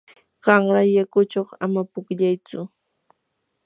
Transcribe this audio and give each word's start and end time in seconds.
qanra 0.45 0.81
yakuchaw 0.95 1.47
ama 1.65 1.81
pukllaytsu. 1.91 2.59